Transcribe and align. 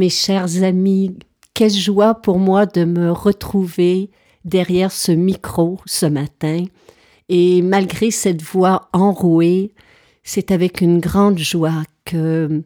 Mes 0.00 0.08
chers 0.08 0.62
amis, 0.62 1.14
quelle 1.52 1.70
joie 1.70 2.14
pour 2.14 2.38
moi 2.38 2.64
de 2.64 2.84
me 2.84 3.12
retrouver 3.12 4.08
derrière 4.46 4.90
ce 4.90 5.12
micro 5.12 5.78
ce 5.84 6.06
matin. 6.06 6.64
Et 7.28 7.60
malgré 7.60 8.10
cette 8.10 8.40
voix 8.40 8.88
enrouée, 8.94 9.74
c'est 10.24 10.52
avec 10.52 10.80
une 10.80 11.00
grande 11.00 11.38
joie 11.38 11.82
que 12.06 12.62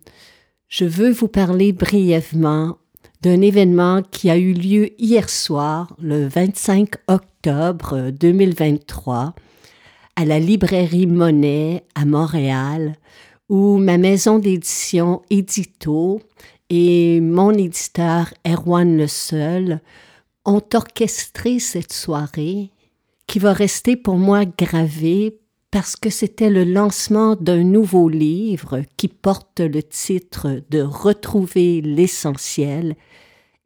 je 0.68 0.84
veux 0.84 1.10
vous 1.10 1.26
parler 1.26 1.72
brièvement 1.72 2.78
d'un 3.20 3.40
événement 3.40 4.02
qui 4.02 4.30
a 4.30 4.36
eu 4.36 4.52
lieu 4.52 4.90
hier 5.02 5.28
soir, 5.28 5.96
le 6.00 6.28
25 6.28 6.90
octobre 7.08 8.10
2023, 8.10 9.34
à 10.14 10.24
la 10.24 10.38
librairie 10.38 11.08
Monet 11.08 11.82
à 11.96 12.04
Montréal, 12.04 12.94
où 13.48 13.78
ma 13.78 13.98
maison 13.98 14.38
d'édition 14.38 15.22
Édito 15.30 16.20
et 16.70 17.20
mon 17.20 17.52
éditeur 17.52 18.32
Erwan 18.46 18.96
Le 18.96 19.06
Seul 19.06 19.80
ont 20.44 20.62
orchestré 20.74 21.58
cette 21.58 21.92
soirée 21.92 22.70
qui 23.26 23.38
va 23.38 23.52
rester 23.52 23.96
pour 23.96 24.16
moi 24.16 24.44
gravée 24.44 25.38
parce 25.70 25.96
que 25.96 26.10
c'était 26.10 26.50
le 26.50 26.64
lancement 26.64 27.34
d'un 27.34 27.64
nouveau 27.64 28.08
livre 28.08 28.82
qui 28.96 29.08
porte 29.08 29.60
le 29.60 29.82
titre 29.82 30.62
de 30.70 30.80
Retrouver 30.80 31.80
l'essentiel 31.80 32.94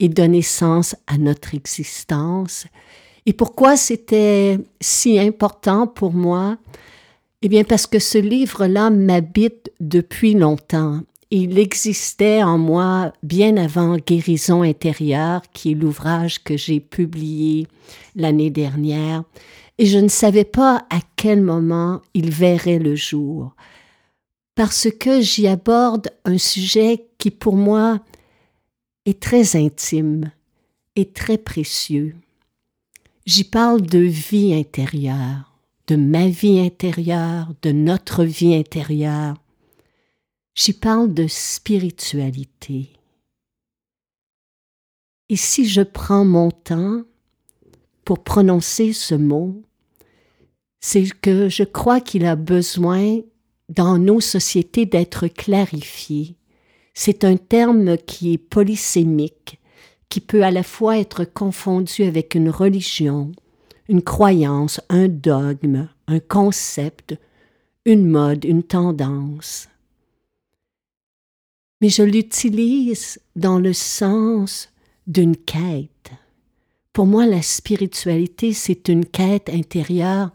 et 0.01 0.09
donner 0.09 0.43
sens 0.43 0.97
à 1.07 1.19
notre 1.19 1.55
existence. 1.55 2.67
Et 3.27 3.33
pourquoi 3.33 3.77
c'était 3.77 4.59
si 4.81 5.19
important 5.19 5.87
pour 5.87 6.15
moi? 6.15 6.57
Eh 7.43 7.49
bien 7.49 7.63
parce 7.63 7.87
que 7.87 7.99
ce 7.99 8.19
livre-là 8.19 8.91
m'habite 8.91 9.71
depuis 9.81 10.35
longtemps 10.35 11.03
il 11.31 11.59
existait 11.59 12.43
en 12.43 12.57
moi 12.57 13.13
bien 13.23 13.57
avant 13.57 13.97
Guérison 13.97 14.63
intérieure, 14.63 15.43
qui 15.53 15.73
est 15.73 15.75
l'ouvrage 15.75 16.43
que 16.43 16.57
j'ai 16.57 16.81
publié 16.81 17.67
l'année 18.17 18.51
dernière, 18.51 19.25
et 19.79 19.87
je 19.87 19.99
ne 19.99 20.09
savais 20.09 20.45
pas 20.45 20.87
à 20.91 21.01
quel 21.17 21.43
moment 21.43 22.01
il 22.15 22.31
verrait 22.31 22.79
le 22.79 22.97
jour, 22.97 23.55
parce 24.55 24.89
que 24.99 25.21
j'y 25.21 25.47
aborde 25.47 26.09
un 26.25 26.39
sujet 26.39 27.07
qui 27.19 27.31
pour 27.31 27.57
moi 27.57 28.01
est 29.05 29.21
très 29.21 29.57
intime 29.57 30.31
et 30.97 31.07
très 31.07 31.39
précieux. 31.39 32.17
J'y 33.27 33.45
parle 33.45 33.83
de 33.83 33.99
vie 33.99 34.55
intérieure, 34.55 35.53
de 35.87 35.97
ma 35.97 36.29
vie 36.29 36.59
intérieure, 36.59 37.49
de 37.63 37.71
notre 37.71 38.25
vie 38.25 38.55
intérieure, 38.55 39.37
J'y 40.61 40.73
parle 40.73 41.15
de 41.15 41.29
spiritualité. 41.29 42.91
Et 45.29 45.37
si 45.37 45.69
je 45.69 45.83
prends 45.83 46.25
mon 46.25 46.51
temps 46.51 47.03
pour 48.05 48.25
prononcer 48.25 48.93
ce 48.93 49.15
mot, 49.15 49.63
c'est 50.81 51.11
que 51.21 51.49
je 51.49 51.63
crois 51.63 52.01
qu'il 52.01 52.27
a 52.27 52.35
besoin 52.35 53.21
dans 53.69 53.99
nos 53.99 54.19
sociétés 54.19 54.85
d'être 54.85 55.29
clarifié. 55.29 56.35
C'est 56.93 57.23
un 57.23 57.37
terme 57.37 57.97
qui 57.97 58.33
est 58.33 58.39
polysémique, 58.39 59.61
qui 60.09 60.19
peut 60.19 60.43
à 60.43 60.51
la 60.51 60.65
fois 60.65 60.99
être 60.99 61.25
confondu 61.25 62.03
avec 62.03 62.35
une 62.35 62.51
religion, 62.51 63.31
une 63.89 64.03
croyance, 64.03 64.81
un 64.89 65.07
dogme, 65.07 65.89
un 66.09 66.19
concept, 66.19 67.15
une 67.85 68.09
mode, 68.09 68.45
une 68.45 68.65
tendance 68.65 69.69
mais 71.81 71.89
je 71.89 72.03
l'utilise 72.03 73.21
dans 73.37 73.59
le 73.59 73.73
sens 73.73 74.71
d'une 75.07 75.37
quête. 75.37 76.11
Pour 76.93 77.07
moi, 77.07 77.27
la 77.27 77.43
spiritualité, 77.43 78.53
c'est 78.53 78.89
une 78.89 79.07
quête 79.07 79.49
intérieure 79.49 80.31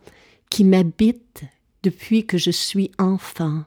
qui 0.49 0.63
m'habite 0.63 1.43
depuis 1.83 2.25
que 2.25 2.37
je 2.37 2.51
suis 2.51 2.91
enfant. 2.97 3.63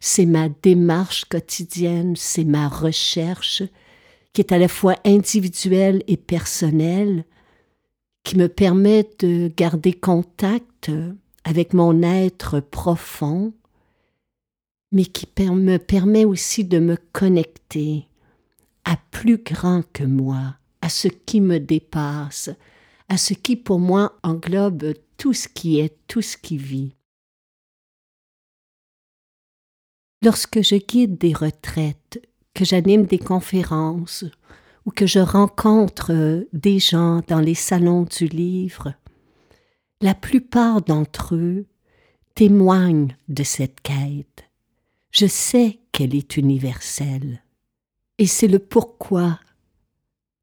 C'est 0.00 0.26
ma 0.26 0.48
démarche 0.48 1.24
quotidienne, 1.24 2.14
c'est 2.16 2.44
ma 2.44 2.68
recherche 2.68 3.62
qui 4.32 4.42
est 4.42 4.52
à 4.52 4.58
la 4.58 4.68
fois 4.68 4.96
individuelle 5.04 6.04
et 6.06 6.16
personnelle, 6.16 7.24
qui 8.22 8.36
me 8.36 8.48
permet 8.48 9.08
de 9.18 9.50
garder 9.56 9.92
contact 9.92 10.90
avec 11.44 11.72
mon 11.72 12.02
être 12.02 12.60
profond, 12.60 13.52
mais 14.92 15.04
qui 15.04 15.26
me 15.38 15.76
permet 15.76 16.24
aussi 16.24 16.64
de 16.64 16.78
me 16.78 16.96
connecter 17.12 18.06
à 18.84 18.96
plus 19.10 19.38
grand 19.38 19.82
que 19.92 20.04
moi, 20.04 20.56
à 20.80 20.88
ce 20.88 21.08
qui 21.08 21.40
me 21.40 21.58
dépasse, 21.58 22.50
à 23.08 23.16
ce 23.16 23.34
qui 23.34 23.56
pour 23.56 23.78
moi 23.78 24.18
englobe 24.22 24.94
tout 25.16 25.34
ce 25.34 25.48
qui 25.48 25.78
est, 25.78 25.96
tout 26.06 26.22
ce 26.22 26.36
qui 26.36 26.56
vit. 26.56 26.94
Lorsque 30.22 30.62
je 30.62 30.76
guide 30.76 31.18
des 31.18 31.32
retraites, 31.32 32.20
que 32.54 32.64
j'anime 32.64 33.04
des 33.04 33.18
conférences 33.18 34.24
ou 34.84 34.90
que 34.90 35.06
je 35.06 35.20
rencontre 35.20 36.46
des 36.52 36.80
gens 36.80 37.20
dans 37.28 37.40
les 37.40 37.54
salons 37.54 38.02
du 38.04 38.26
livre, 38.26 38.94
la 40.00 40.14
plupart 40.14 40.82
d'entre 40.82 41.36
eux 41.36 41.66
témoignent 42.34 43.16
de 43.28 43.42
cette 43.42 43.80
quête 43.80 44.47
je 45.18 45.26
sais 45.26 45.80
qu'elle 45.90 46.14
est 46.14 46.36
universelle. 46.36 47.42
Et 48.18 48.28
c'est 48.28 48.46
le 48.46 48.60
pourquoi 48.60 49.40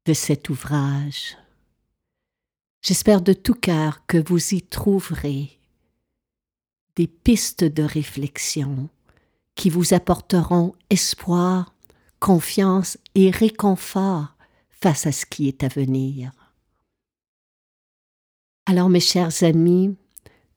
de 0.04 0.12
cet 0.12 0.50
ouvrage. 0.50 1.38
J'espère 2.82 3.22
de 3.22 3.32
tout 3.32 3.54
cœur 3.54 4.04
que 4.06 4.18
vous 4.18 4.52
y 4.52 4.60
trouverez 4.60 5.58
des 6.94 7.06
pistes 7.06 7.64
de 7.64 7.82
réflexion 7.82 8.90
qui 9.54 9.70
vous 9.70 9.94
apporteront 9.94 10.74
espoir, 10.90 11.74
confiance 12.20 12.98
et 13.14 13.30
réconfort 13.30 14.36
face 14.68 15.06
à 15.06 15.12
ce 15.12 15.24
qui 15.24 15.48
est 15.48 15.64
à 15.64 15.68
venir. 15.68 16.32
Alors 18.66 18.90
mes 18.90 19.00
chers 19.00 19.42
amis, 19.42 19.96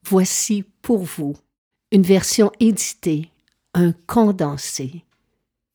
voici 0.04 0.62
pour 0.82 1.04
vous 1.04 1.38
une 1.90 2.02
version 2.02 2.52
éditée 2.60 3.29
un 3.74 3.92
condensé 4.06 5.04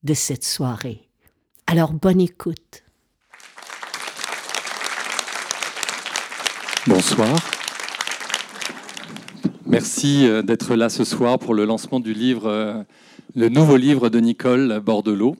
de 0.03 0.13
cette 0.13 0.43
soirée. 0.43 1.07
Alors 1.67 1.93
bonne 1.93 2.21
écoute. 2.21 2.83
Bonsoir. 6.87 7.35
Merci 9.65 10.27
euh, 10.27 10.43
d'être 10.43 10.75
là 10.75 10.89
ce 10.89 11.03
soir 11.03 11.39
pour 11.39 11.55
le 11.55 11.65
lancement 11.65 11.99
du 11.99 12.13
livre, 12.13 12.45
euh, 12.45 12.83
le 13.35 13.49
nouveau 13.49 13.77
livre 13.77 14.09
de 14.09 14.19
Nicole 14.19 14.79
Bordelot, 14.79 15.35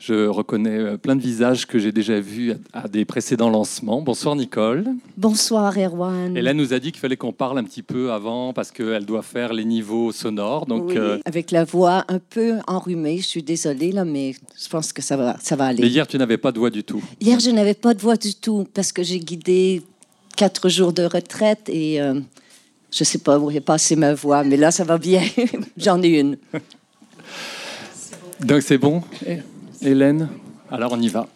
Je 0.00 0.26
reconnais 0.28 0.78
euh, 0.78 0.96
plein 0.96 1.14
de 1.14 1.20
visages 1.20 1.66
que 1.66 1.78
j'ai 1.78 1.92
déjà 1.92 2.18
vus 2.18 2.54
à 2.72 2.88
des 2.88 3.04
précédents 3.04 3.50
lancements. 3.50 4.00
Bonsoir 4.00 4.34
Nicole. 4.34 4.86
Bonsoir 5.18 5.76
Erwan. 5.76 6.34
Hélène 6.34 6.56
nous 6.56 6.72
a 6.72 6.78
dit 6.78 6.90
qu'il 6.90 7.00
fallait 7.02 7.18
qu'on 7.18 7.34
parle 7.34 7.58
un 7.58 7.64
petit 7.64 7.82
peu 7.82 8.10
avant 8.10 8.54
parce 8.54 8.70
qu'elle 8.70 9.04
doit 9.04 9.20
faire 9.20 9.52
les 9.52 9.66
niveaux 9.66 10.10
sonores. 10.10 10.64
Donc, 10.64 10.92
euh, 10.96 11.18
Avec 11.26 11.50
la 11.50 11.64
voix 11.64 12.06
un 12.08 12.18
peu 12.18 12.54
enrhumée, 12.66 13.18
je 13.18 13.26
suis 13.26 13.42
désolée, 13.42 13.92
là, 13.92 14.06
mais 14.06 14.34
je 14.58 14.68
pense 14.70 14.94
que 14.94 15.02
ça 15.02 15.18
va, 15.18 15.36
ça 15.38 15.54
va 15.54 15.66
aller. 15.66 15.82
Mais 15.82 15.90
hier, 15.90 16.06
tu 16.06 16.16
n'avais 16.16 16.38
pas 16.38 16.50
de 16.50 16.58
voix 16.58 16.70
du 16.70 16.82
tout. 16.82 17.02
Hier, 17.20 17.38
je 17.38 17.50
n'avais 17.50 17.74
pas 17.74 17.92
de 17.92 18.00
voix 18.00 18.16
du 18.16 18.34
tout 18.34 18.66
parce 18.72 18.92
que 18.92 19.02
j'ai 19.02 19.20
guidé 19.20 19.82
quatre 20.34 20.70
jours 20.70 20.94
de 20.94 21.02
retraite 21.02 21.68
et 21.68 21.96
je 21.96 22.02
euh, 22.02 22.20
je 22.90 23.04
sais 23.04 23.18
pas 23.18 23.38
où 23.38 23.50
est 23.50 23.60
passé 23.60 23.96
ma 23.96 24.14
voix, 24.14 24.44
mais 24.44 24.56
là, 24.56 24.70
ça 24.70 24.82
va 24.82 24.96
bien. 24.96 25.22
J'en 25.76 26.02
ai 26.02 26.20
une. 26.20 26.38
Donc 28.40 28.62
c'est 28.62 28.78
bon? 28.78 29.02
Hélène 29.82 30.28
Alors 30.70 30.92
on 30.92 31.00
y 31.00 31.08
va. 31.08 31.26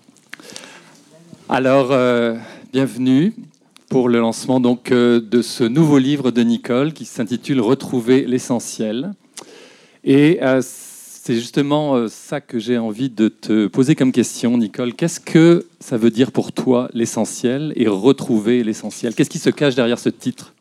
Alors, 1.48 1.92
euh, 1.92 2.36
bienvenue 2.72 3.32
pour 3.88 4.08
le 4.08 4.18
lancement 4.18 4.60
donc, 4.60 4.92
euh, 4.92 5.20
de 5.20 5.40
ce 5.40 5.64
nouveau 5.64 5.98
livre 5.98 6.30
de 6.30 6.42
Nicole 6.42 6.92
qui 6.92 7.06
s'intitule 7.06 7.60
Retrouver 7.60 8.26
l'essentiel. 8.26 9.12
Et 10.04 10.40
euh, 10.42 10.60
c'est 10.62 11.34
justement 11.34 12.06
ça 12.08 12.42
que 12.42 12.58
j'ai 12.58 12.76
envie 12.76 13.08
de 13.08 13.28
te 13.28 13.66
poser 13.66 13.94
comme 13.94 14.12
question, 14.12 14.58
Nicole. 14.58 14.92
Qu'est-ce 14.92 15.20
que 15.20 15.66
ça 15.80 15.96
veut 15.96 16.10
dire 16.10 16.30
pour 16.30 16.52
toi 16.52 16.90
l'essentiel 16.92 17.72
et 17.76 17.88
retrouver 17.88 18.62
l'essentiel? 18.62 19.14
Qu'est-ce 19.14 19.30
qui 19.30 19.38
se 19.38 19.50
cache 19.50 19.74
derrière 19.74 19.98
ce 19.98 20.10
titre? 20.10 20.54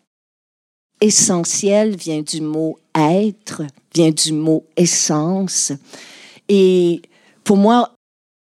Essentiel 1.02 1.98
vient 1.98 2.22
du 2.22 2.40
mot 2.40 2.78
être, 2.96 3.64
vient 3.94 4.12
du 4.12 4.32
mot 4.32 4.64
essence. 4.78 5.74
Et 6.48 7.02
pour 7.44 7.58
moi, 7.58 7.96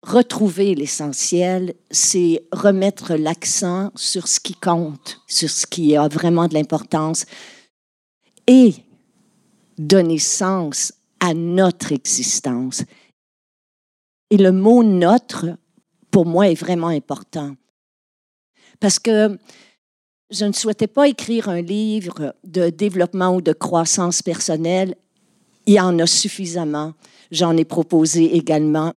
retrouver 0.03 0.75
l'essentiel, 0.75 1.75
c'est 1.91 2.43
remettre 2.51 3.15
l'accent 3.15 3.91
sur 3.95 4.27
ce 4.27 4.39
qui 4.39 4.55
compte, 4.55 5.21
sur 5.27 5.49
ce 5.49 5.65
qui 5.67 5.95
a 5.95 6.07
vraiment 6.07 6.47
de 6.47 6.53
l'importance 6.53 7.25
et 8.47 8.73
donner 9.77 10.19
sens 10.19 10.93
à 11.19 11.33
notre 11.33 11.91
existence. 11.91 12.83
Et 14.29 14.37
le 14.37 14.51
mot 14.51 14.83
notre, 14.83 15.57
pour 16.09 16.25
moi, 16.25 16.49
est 16.49 16.55
vraiment 16.55 16.87
important. 16.87 17.55
Parce 18.79 18.97
que 18.97 19.37
je 20.31 20.45
ne 20.45 20.53
souhaitais 20.53 20.87
pas 20.87 21.07
écrire 21.07 21.49
un 21.49 21.61
livre 21.61 22.35
de 22.43 22.69
développement 22.69 23.35
ou 23.35 23.41
de 23.41 23.53
croissance 23.53 24.21
personnelle. 24.21 24.95
Il 25.65 25.73
y 25.73 25.79
en 25.79 25.97
a 25.99 26.07
suffisamment. 26.07 26.93
J'en 27.31 27.55
ai 27.55 27.65
proposé 27.65 28.35
également. 28.35 28.93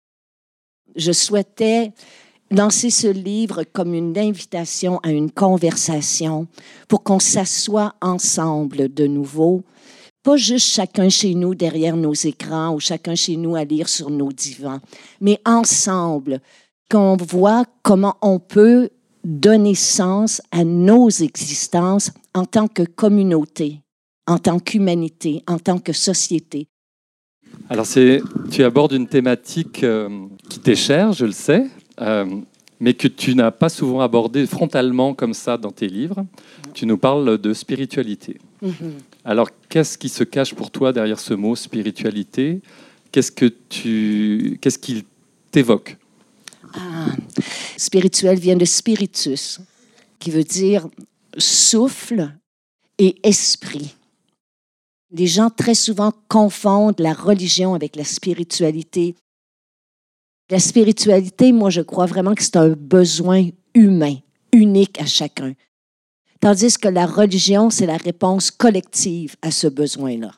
Je 0.95 1.11
souhaitais 1.11 1.91
lancer 2.51 2.89
ce 2.89 3.07
livre 3.07 3.63
comme 3.63 3.93
une 3.93 4.17
invitation 4.17 4.99
à 4.99 5.11
une 5.11 5.31
conversation 5.31 6.47
pour 6.87 7.03
qu'on 7.03 7.19
s'assoie 7.19 7.95
ensemble 8.01 8.93
de 8.93 9.07
nouveau, 9.07 9.63
pas 10.23 10.37
juste 10.37 10.67
chacun 10.67 11.09
chez 11.09 11.33
nous 11.33 11.55
derrière 11.55 11.97
nos 11.97 12.13
écrans 12.13 12.73
ou 12.73 12.79
chacun 12.79 13.15
chez 13.15 13.35
nous 13.37 13.55
à 13.55 13.63
lire 13.63 13.89
sur 13.89 14.09
nos 14.09 14.31
divans, 14.31 14.79
mais 15.19 15.39
ensemble, 15.45 16.41
qu'on 16.89 17.17
voit 17.17 17.65
comment 17.81 18.15
on 18.21 18.39
peut 18.39 18.89
donner 19.23 19.75
sens 19.75 20.41
à 20.51 20.63
nos 20.63 21.09
existences 21.09 22.11
en 22.33 22.45
tant 22.45 22.67
que 22.67 22.83
communauté, 22.83 23.81
en 24.27 24.37
tant 24.37 24.59
qu'humanité, 24.59 25.43
en 25.47 25.59
tant 25.59 25.79
que 25.79 25.93
société. 25.93 26.67
Alors, 27.69 27.87
tu 28.51 28.63
abordes 28.63 28.93
une 28.93 29.07
thématique 29.07 29.83
euh, 29.83 30.09
qui 30.49 30.59
t'est 30.59 30.75
chère, 30.75 31.13
je 31.13 31.25
le 31.25 31.31
sais, 31.31 31.67
euh, 32.01 32.25
mais 32.79 32.93
que 32.93 33.07
tu 33.07 33.35
n'as 33.35 33.51
pas 33.51 33.69
souvent 33.69 34.01
abordée 34.01 34.45
frontalement 34.47 35.13
comme 35.13 35.33
ça 35.33 35.57
dans 35.57 35.71
tes 35.71 35.87
livres. 35.87 36.25
Tu 36.73 36.85
nous 36.85 36.97
parles 36.97 37.37
de 37.37 37.53
spiritualité. 37.53 38.39
Mm-hmm. 38.63 38.71
Alors, 39.25 39.49
qu'est-ce 39.69 39.97
qui 39.97 40.09
se 40.09 40.23
cache 40.23 40.53
pour 40.53 40.71
toi 40.71 40.91
derrière 40.91 41.19
ce 41.19 41.33
mot 41.33 41.55
spiritualité? 41.55 42.61
Qu'est-ce 43.11 43.31
que 43.31 43.45
tu, 43.69 44.57
qu'est-ce 44.61 44.79
qu'il 44.79 45.03
t'évoque? 45.51 45.97
Ah, 46.73 47.05
Spirituel 47.77 48.39
vient 48.39 48.55
de 48.55 48.65
spiritus, 48.65 49.59
qui 50.19 50.31
veut 50.31 50.43
dire 50.43 50.87
souffle 51.37 52.31
et 52.97 53.15
esprit. 53.23 53.95
Les 55.15 55.27
gens 55.27 55.51
très 55.51 55.75
souvent 55.75 56.11
confondent 56.27 56.99
la 56.99 57.13
religion 57.13 57.75
avec 57.75 57.95
la 57.95 58.03
spiritualité. 58.03 59.15
La 60.49 60.59
spiritualité, 60.59 61.51
moi, 61.51 61.69
je 61.69 61.81
crois 61.81 62.07
vraiment 62.07 62.33
que 62.33 62.43
c'est 62.43 62.57
un 62.57 62.69
besoin 62.69 63.49
humain, 63.75 64.15
unique 64.51 64.99
à 64.99 65.05
chacun. 65.05 65.53
Tandis 66.39 66.77
que 66.77 66.87
la 66.87 67.05
religion, 67.05 67.69
c'est 67.69 67.85
la 67.85 67.97
réponse 67.97 68.49
collective 68.49 69.35
à 69.43 69.51
ce 69.51 69.67
besoin-là. 69.67 70.31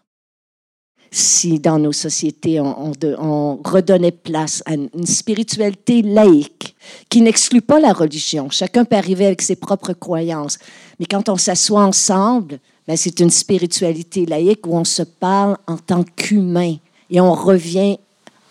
Si 1.09 1.59
dans 1.59 1.79
nos 1.79 1.93
sociétés, 1.93 2.59
on, 2.59 2.91
on, 3.17 3.61
redonnait 3.63 4.11
place 4.11 4.61
à 4.65 4.73
une 4.73 5.05
spiritualité 5.05 6.01
laïque 6.01 6.75
qui 7.09 7.21
n'exclut 7.21 7.61
pas 7.61 7.79
la 7.79 7.93
religion, 7.93 8.49
chacun 8.49 8.83
peut 8.83 8.97
arriver 8.97 9.25
avec 9.25 9.41
ses 9.41 9.55
propres 9.55 9.93
croyances, 9.93 10.59
mais 10.99 11.05
quand 11.05 11.29
on 11.29 11.37
s'assoit 11.37 11.83
ensemble, 11.83 12.59
ben, 12.87 12.95
c'est 12.95 13.19
une 13.19 13.29
spiritualité 13.29 14.25
laïque 14.25 14.67
où 14.67 14.75
on 14.75 14.83
se 14.83 15.03
parle 15.03 15.57
en 15.67 15.77
tant 15.77 16.03
qu'humain 16.03 16.75
et 17.09 17.19
on 17.19 17.33
revient 17.33 17.97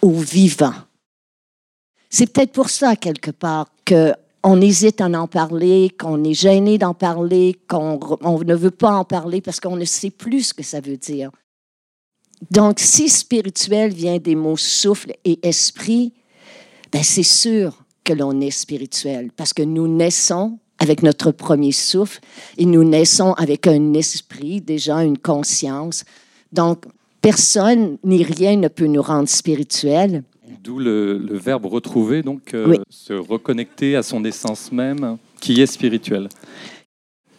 au 0.02 0.12
vivant. 0.12 0.74
C'est 2.10 2.32
peut-être 2.32 2.52
pour 2.52 2.70
ça, 2.70 2.96
quelque 2.96 3.30
part, 3.30 3.66
qu'on 3.86 4.60
hésite 4.60 5.00
à 5.00 5.06
en 5.06 5.26
parler, 5.26 5.90
qu'on 5.98 6.22
est 6.24 6.34
gêné 6.34 6.78
d'en 6.78 6.94
parler, 6.94 7.56
qu'on 7.68 7.98
ne 8.44 8.54
veut 8.54 8.70
pas 8.70 8.92
en 8.92 9.04
parler 9.04 9.40
parce 9.40 9.60
qu'on 9.60 9.76
ne 9.76 9.84
sait 9.84 10.10
plus 10.10 10.48
ce 10.48 10.54
que 10.54 10.62
ça 10.62 10.80
veut 10.80 10.96
dire. 10.96 11.30
Donc, 12.50 12.78
si 12.78 13.08
spirituel 13.08 13.92
vient 13.92 14.18
des 14.18 14.34
mots 14.34 14.56
souffle 14.56 15.12
et 15.24 15.38
esprit, 15.46 16.12
ben 16.92 17.02
c'est 17.02 17.22
sûr 17.22 17.84
que 18.04 18.12
l'on 18.12 18.40
est 18.40 18.50
spirituel 18.50 19.30
parce 19.34 19.52
que 19.52 19.62
nous 19.62 19.88
naissons 19.88 20.58
avec 20.84 21.02
notre 21.02 21.30
premier 21.32 21.72
souffle 21.72 22.20
et 22.58 22.66
nous 22.66 22.84
naissons 22.84 23.32
avec 23.32 23.66
un 23.66 23.94
esprit, 23.94 24.60
déjà 24.60 25.02
une 25.02 25.18
conscience. 25.18 26.04
Donc, 26.52 26.84
personne 27.22 27.96
ni 28.04 28.22
rien 28.22 28.56
ne 28.56 28.68
peut 28.68 28.86
nous 28.86 29.02
rendre 29.02 29.28
spirituels. 29.28 30.22
D'où 30.62 30.78
le, 30.78 31.26
verbe 31.32 31.64
retrouver, 31.64 32.22
donc 32.22 32.54
euh, 32.54 32.76
se 32.90 33.14
reconnecter 33.14 33.96
à 33.96 34.02
son 34.02 34.24
essence 34.24 34.70
même, 34.72 35.16
qui 35.40 35.60
est 35.60 35.66
spirituelle. 35.66 36.28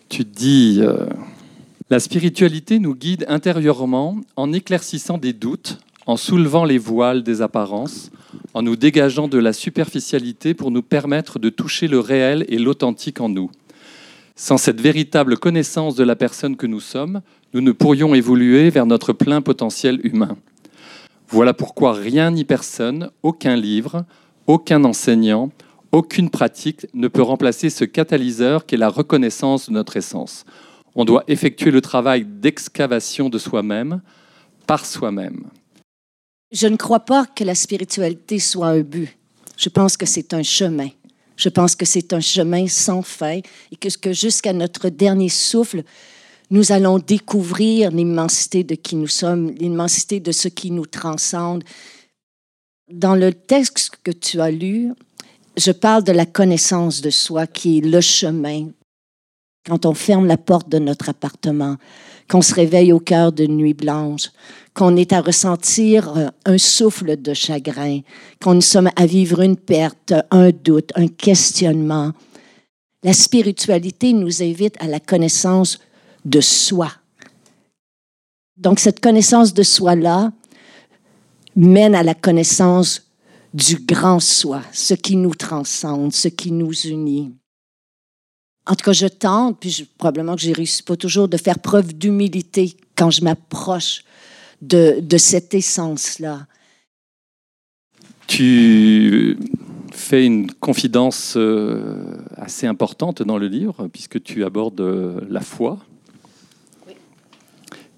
Tu 0.10 0.24
dis, 0.24 0.80
euh, 0.82 1.06
la 1.90 2.00
spiritualité 2.00 2.80
nous 2.80 2.96
guide 2.96 3.26
intérieurement 3.28 4.18
en 4.36 4.54
éclaircissant 4.54 5.20
des 5.20 5.34
doutes, 5.34 5.78
en 6.06 6.18
soulevant 6.18 6.66
les 6.66 6.78
voiles 6.78 7.24
des 7.24 7.42
apparences, 7.42 8.12
en 8.54 8.62
nous 8.62 8.76
dégageant 8.76 9.28
de 9.28 9.38
la 9.38 9.54
superficialité 9.54 10.54
pour 10.54 10.72
nous 10.72 10.84
permettre 10.84 11.40
de 11.40 11.50
toucher 11.50 11.88
le 11.88 12.00
réel 12.00 12.46
et 12.48 12.58
l'authentique 12.58 13.22
en 13.22 13.30
nous. 13.30 13.50
Sans 14.36 14.58
cette 14.58 14.82
véritable 14.82 15.38
connaissance 15.38 15.96
de 15.96 16.04
la 16.04 16.16
personne 16.16 16.58
que 16.58 16.68
nous 16.68 16.80
sommes, 16.80 17.22
nous 17.54 17.62
ne 17.62 17.72
pourrions 17.72 18.14
évoluer 18.14 18.70
vers 18.70 18.86
notre 18.86 19.14
plein 19.14 19.42
potentiel 19.42 20.00
humain. 20.04 20.38
Voilà 21.30 21.54
pourquoi 21.54 21.94
rien 21.94 22.32
ni 22.32 22.44
personne, 22.44 23.10
aucun 23.24 23.56
livre, 23.56 24.06
aucun 24.46 24.84
enseignant, 24.84 25.52
aucune 25.92 26.30
pratique 26.30 26.86
ne 26.94 27.08
peut 27.08 27.22
remplacer 27.22 27.70
ce 27.70 27.86
catalyseur 27.86 28.66
qu'est 28.66 28.78
la 28.78 28.90
reconnaissance 28.90 29.70
de 29.70 29.74
notre 29.74 29.98
essence. 29.98 30.46
On 30.94 31.06
doit 31.06 31.24
effectuer 31.28 31.72
le 31.72 31.82
travail 31.82 32.26
d'excavation 32.26 33.30
de 33.30 33.38
soi-même 33.38 34.02
par 34.68 34.86
soi-même. 34.86 35.46
Je 36.56 36.68
ne 36.68 36.78
crois 36.78 37.02
pas 37.02 37.26
que 37.26 37.44
la 37.44 37.54
spiritualité 37.54 38.40
soit 38.40 38.68
un 38.68 38.80
but. 38.80 39.10
Je 39.58 39.68
pense 39.68 39.98
que 39.98 40.06
c'est 40.06 40.34
un 40.34 40.42
chemin. 40.42 40.88
Je 41.36 41.50
pense 41.50 41.76
que 41.76 41.84
c'est 41.84 42.14
un 42.14 42.22
chemin 42.22 42.66
sans 42.70 43.02
fin 43.02 43.42
et 43.74 43.76
que, 43.76 44.14
jusqu'à 44.14 44.54
notre 44.54 44.88
dernier 44.88 45.28
souffle, 45.28 45.84
nous 46.50 46.72
allons 46.72 46.98
découvrir 46.98 47.92
l'immensité 47.92 48.64
de 48.64 48.76
qui 48.76 48.96
nous 48.96 49.10
sommes, 49.10 49.52
l'immensité 49.52 50.22
de 50.22 50.32
ce 50.32 50.48
qui 50.48 50.72
nous 50.72 50.86
transcende. 50.86 51.66
Dans 52.90 53.16
le 53.16 53.34
texte 53.34 53.98
que 54.02 54.12
tu 54.12 54.40
as 54.40 54.52
lu, 54.52 54.94
je 55.58 55.74
parle 55.74 56.06
de 56.06 56.14
la 56.14 56.26
connaissance 56.26 57.02
de 57.02 57.10
soi 57.10 57.48
qui 57.48 57.80
est 57.80 57.82
le 57.82 58.00
chemin. 58.00 58.70
Quand 59.66 59.86
on 59.86 59.94
ferme 59.94 60.26
la 60.26 60.38
porte 60.38 60.70
de 60.70 60.80
notre 60.80 61.10
appartement, 61.10 61.76
qu'on 62.30 62.42
se 62.42 62.54
réveille 62.54 62.94
au 62.94 63.00
cœur 63.00 63.34
de 63.34 63.46
nuit 63.46 63.74
blanche, 63.74 64.30
qu'on 64.76 64.98
est 64.98 65.14
à 65.14 65.22
ressentir 65.22 66.16
euh, 66.18 66.28
un 66.46 66.58
souffle 66.58 67.20
de 67.20 67.34
chagrin, 67.34 68.02
qu'on 68.44 68.62
sommes 68.62 68.92
à 68.96 69.06
vivre 69.06 69.42
une 69.42 69.58
perte, 69.58 70.14
un 70.30 70.52
doute, 70.52 70.92
un 70.96 71.08
questionnement. 71.08 72.12
La 73.02 73.14
spiritualité 73.14 74.14
nous 74.14 74.44
invite 74.44 74.76
à 74.80 74.88
la 74.88 75.00
connaissance 75.00 75.80
de 76.26 76.42
soi. 76.42 76.92
Donc 78.58 78.80
cette 78.80 79.00
connaissance 79.00 79.54
de 79.54 79.64
soi-là 79.64 80.32
mène 81.56 81.96
à 81.96 82.04
la 82.04 82.14
connaissance 82.14 83.10
du 83.54 83.78
grand 83.78 84.20
soi, 84.20 84.62
ce 84.74 84.94
qui 84.94 85.16
nous 85.16 85.36
transcende, 85.36 86.12
ce 86.12 86.28
qui 86.28 86.52
nous 86.52 86.74
unit. 86.74 87.34
En 88.68 88.76
tout 88.76 88.84
cas, 88.84 88.94
je 88.94 89.08
tente, 89.08 89.60
puis 89.60 89.88
probablement 89.98 90.36
que 90.36 90.42
j'ai 90.42 90.52
réussi 90.52 90.84
pas 90.84 90.98
toujours, 90.98 91.30
de 91.30 91.38
faire 91.38 91.60
preuve 91.60 91.94
d'humilité 91.94 92.76
quand 92.96 93.12
je 93.12 93.24
m'approche 93.24 94.04
de, 94.68 95.00
de 95.02 95.18
cette 95.18 95.54
essence-là. 95.54 96.48
Tu 98.28 99.38
fais 99.92 100.26
une 100.26 100.52
confidence 100.52 101.36
euh, 101.38 102.18
assez 102.36 102.68
importante 102.68 103.22
dans 103.24 103.38
le 103.38 103.48
livre, 103.48 103.88
puisque 103.92 104.22
tu 104.22 104.44
abordes 104.44 104.82
euh, 104.82 105.22
la 105.30 105.42
foi. 105.42 105.80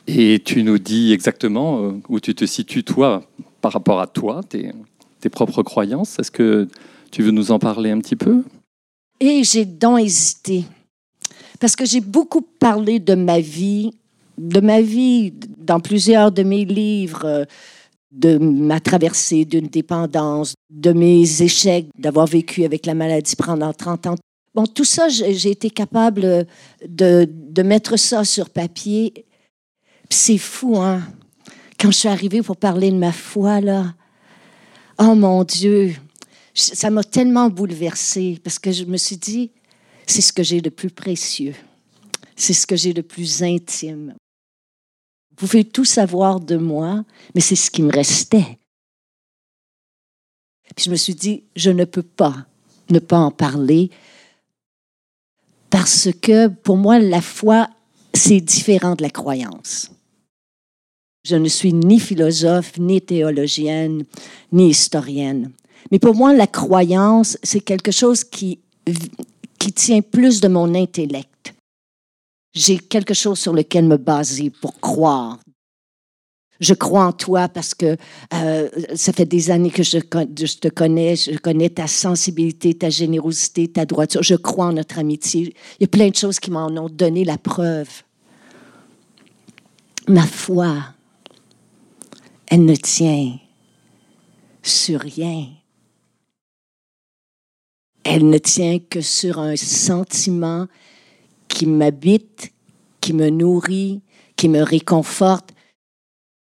Et 0.07 0.41
tu 0.43 0.63
nous 0.63 0.77
dis 0.77 1.11
exactement 1.11 1.83
euh, 1.83 1.91
où 2.07 2.19
tu 2.19 2.33
te 2.33 2.45
situes, 2.45 2.83
toi, 2.83 3.23
par 3.61 3.73
rapport 3.73 3.99
à 3.99 4.07
toi, 4.07 4.41
tes, 4.47 4.71
tes 5.19 5.29
propres 5.29 5.63
croyances. 5.63 6.17
Est-ce 6.19 6.31
que 6.31 6.67
tu 7.11 7.23
veux 7.23 7.31
nous 7.31 7.51
en 7.51 7.59
parler 7.59 7.91
un 7.91 7.99
petit 7.99 8.15
peu? 8.15 8.43
Et 9.19 9.43
j'ai 9.43 9.65
donc 9.65 9.99
hésité. 9.99 10.65
Parce 11.59 11.75
que 11.75 11.85
j'ai 11.85 12.01
beaucoup 12.01 12.41
parlé 12.41 12.99
de 12.99 13.15
ma 13.15 13.39
vie, 13.39 13.91
de 14.37 14.59
ma 14.59 14.81
vie 14.81 15.33
dans 15.57 15.79
plusieurs 15.79 16.31
de 16.31 16.43
mes 16.43 16.65
livres, 16.65 17.45
de 18.11 18.37
ma 18.37 18.79
traversée 18.79 19.45
d'une 19.45 19.67
dépendance, 19.67 20.53
de 20.69 20.91
mes 20.91 21.41
échecs, 21.41 21.87
d'avoir 21.97 22.25
vécu 22.25 22.63
avec 22.63 22.85
la 22.85 22.93
maladie 22.93 23.35
pendant 23.35 23.73
30 23.73 24.07
ans. 24.07 24.15
Bon, 24.55 24.65
tout 24.65 24.85
ça, 24.85 25.07
j'ai 25.09 25.51
été 25.51 25.69
capable 25.69 26.47
de, 26.87 27.61
mettre 27.61 27.97
ça 27.97 28.23
sur 28.23 28.49
papier. 28.49 29.25
C'est 30.09 30.37
fou, 30.37 30.77
hein? 30.77 31.03
Quand 31.79 31.91
je 31.91 31.97
suis 31.97 32.09
arrivée 32.09 32.41
pour 32.41 32.57
parler 32.57 32.89
de 32.89 32.97
ma 32.97 33.11
foi, 33.11 33.61
là, 33.61 33.93
oh 34.97 35.13
mon 35.13 35.43
Dieu, 35.43 35.93
ça 36.55 36.89
m'a 36.89 37.03
tellement 37.03 37.49
bouleversée 37.49 38.39
parce 38.43 38.57
que 38.57 38.71
je 38.71 38.85
me 38.85 38.97
suis 38.97 39.17
dit, 39.17 39.51
c'est 40.07 40.21
ce 40.21 40.33
que 40.33 40.41
j'ai 40.41 40.59
de 40.59 40.71
plus 40.71 40.89
précieux, 40.89 41.53
c'est 42.35 42.53
ce 42.53 42.65
que 42.65 42.75
j'ai 42.75 42.93
de 42.93 43.03
plus 43.03 43.43
intime. 43.43 44.15
Vous 45.37 45.47
pouvez 45.47 45.63
tout 45.63 45.85
savoir 45.85 46.39
de 46.39 46.57
moi, 46.57 47.03
mais 47.35 47.41
c'est 47.41 47.55
ce 47.55 47.69
qui 47.69 47.81
me 47.81 47.91
restait. 47.91 48.57
Puis 50.75 50.85
je 50.85 50.91
me 50.91 50.95
suis 50.95 51.15
dit, 51.15 51.43
je 51.55 51.69
ne 51.69 51.85
peux 51.85 52.03
pas 52.03 52.45
ne 52.89 52.99
pas 52.99 53.17
en 53.17 53.31
parler 53.31 53.91
parce 55.69 56.09
que 56.21 56.47
pour 56.47 56.77
moi, 56.77 56.99
la 56.99 57.21
foi, 57.21 57.69
c'est 58.13 58.39
différent 58.39 58.95
de 58.95 59.01
la 59.01 59.09
croyance. 59.09 59.91
Je 61.23 61.35
ne 61.35 61.49
suis 61.49 61.73
ni 61.73 61.99
philosophe, 61.99 62.77
ni 62.77 63.01
théologienne, 63.01 64.05
ni 64.51 64.69
historienne. 64.69 65.51
Mais 65.91 65.99
pour 65.99 66.15
moi, 66.15 66.33
la 66.33 66.47
croyance, 66.47 67.37
c'est 67.43 67.59
quelque 67.59 67.91
chose 67.91 68.23
qui, 68.23 68.59
qui 69.59 69.73
tient 69.73 70.01
plus 70.01 70.39
de 70.39 70.47
mon 70.47 70.73
intellect. 70.73 71.36
J'ai 72.57 72.79
quelque 72.79 73.13
chose 73.13 73.37
sur 73.37 73.53
lequel 73.53 73.85
me 73.85 73.97
baser 73.97 74.49
pour 74.49 74.79
croire. 74.79 75.37
Je 76.59 76.73
crois 76.73 77.05
en 77.05 77.11
toi 77.13 77.47
parce 77.49 77.75
que 77.75 77.97
euh, 78.33 78.67
ça 78.95 79.13
fait 79.13 79.27
des 79.27 79.51
années 79.51 79.69
que 79.69 79.83
je, 79.83 79.99
je, 79.99 80.57
te 80.57 80.67
connais, 80.67 81.15
je 81.15 81.37
connais 81.37 81.69
ta 81.69 81.85
sensibilité, 81.85 82.73
ta 82.73 82.89
générosité, 82.89 83.67
ta 83.67 83.85
droiture. 83.85 84.23
Je 84.23 84.33
crois 84.33 84.65
en 84.65 84.73
notre 84.73 84.97
amitié. 84.97 85.53
Il 85.79 85.81
y 85.81 85.85
a 85.85 85.87
plein 85.87 86.09
de 86.09 86.15
choses 86.15 86.39
qui 86.39 86.49
m'en 86.49 86.65
ont 86.65 86.89
donné 86.89 87.23
la 87.25 87.37
preuve. 87.37 87.89
Ma 90.07 90.25
foi, 90.25 90.77
elle 92.47 92.65
ne 92.65 92.75
tient 92.75 93.37
sur 94.63 95.01
rien. 95.01 95.45
Elle 98.03 98.27
ne 98.27 98.37
tient 98.39 98.79
que 98.79 99.01
sur 99.01 99.37
un 99.37 99.55
sentiment 99.57 100.65
qui 101.47 101.65
m'habite, 101.65 102.53
qui 103.01 103.13
me 103.13 103.29
nourrit, 103.29 104.01
qui 104.35 104.49
me 104.49 104.61
réconforte. 104.61 105.53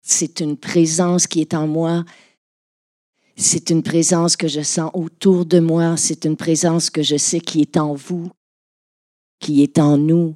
C'est 0.02 0.40
une 0.40 0.58
présence 0.58 1.28
qui 1.28 1.42
est 1.42 1.54
en 1.54 1.68
moi. 1.68 2.06
C'est 3.36 3.70
une 3.70 3.84
présence 3.84 4.38
que 4.38 4.48
je 4.48 4.62
sens 4.62 4.92
autour 4.94 5.46
de 5.46 5.60
moi. 5.60 5.98
C'est 5.98 6.26
une 6.26 6.38
présence 6.38 6.90
que 6.90 7.04
je 7.04 7.18
sais 7.18 7.40
qui 7.40 7.62
est 7.62 7.78
en 7.78 7.94
vous, 7.94 8.30
qui 9.40 9.64
est 9.64 9.80
en 9.80 9.98
nous. 9.98 10.36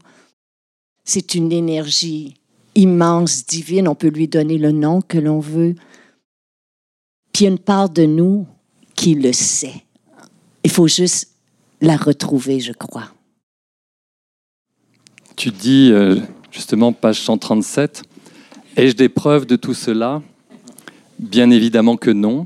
C'est 1.03 1.35
une 1.35 1.51
énergie 1.51 2.35
immense, 2.75 3.45
divine, 3.45 3.87
on 3.87 3.95
peut 3.95 4.09
lui 4.09 4.27
donner 4.27 4.57
le 4.57 4.71
nom 4.71 5.01
que 5.01 5.17
l'on 5.17 5.39
veut. 5.39 5.75
Puis 7.33 7.45
une 7.45 7.59
part 7.59 7.89
de 7.89 8.05
nous 8.05 8.45
qui 8.95 9.15
le 9.15 9.33
sait. 9.33 9.83
Il 10.63 10.69
faut 10.69 10.87
juste 10.87 11.31
la 11.81 11.95
retrouver, 11.95 12.59
je 12.59 12.73
crois. 12.73 13.11
Tu 15.39 15.51
dis 15.51 15.89
euh, 15.93 16.17
justement, 16.51 16.91
page 16.91 17.21
137, 17.21 18.03
ai-je 18.75 18.93
des 18.93 19.07
preuves 19.07 19.45
de 19.45 19.55
tout 19.55 19.73
cela? 19.73 20.21
Bien 21.17 21.49
évidemment 21.49 21.95
que 21.95 22.09
non. 22.11 22.45